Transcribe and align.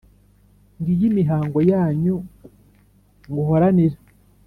ngiyi 0.79 1.05
imihayo 1.09 1.59
yanyu 1.71 2.15
nguhoranira 3.29 3.97